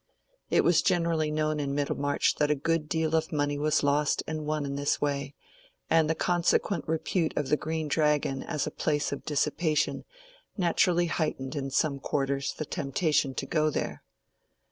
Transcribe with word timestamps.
It 0.49 0.63
was 0.63 0.81
generally 0.81 1.29
known 1.29 1.59
in 1.59 1.75
Middlemarch 1.75 2.37
that 2.37 2.49
a 2.49 2.55
good 2.55 2.89
deal 2.89 3.13
of 3.13 3.31
money 3.31 3.59
was 3.59 3.83
lost 3.83 4.23
and 4.25 4.47
won 4.47 4.65
in 4.65 4.73
this 4.75 4.99
way; 4.99 5.35
and 5.91 6.09
the 6.09 6.15
consequent 6.15 6.87
repute 6.87 7.37
of 7.37 7.49
the 7.49 7.55
Green 7.55 7.87
Dragon 7.87 8.41
as 8.41 8.65
a 8.65 8.71
place 8.71 9.11
of 9.11 9.25
dissipation 9.25 10.03
naturally 10.57 11.05
heightened 11.05 11.55
in 11.55 11.69
some 11.69 11.99
quarters 11.99 12.55
the 12.57 12.65
temptation 12.65 13.35
to 13.35 13.45
go 13.45 13.69
there. 13.69 14.01